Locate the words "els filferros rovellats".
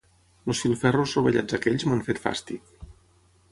0.51-1.57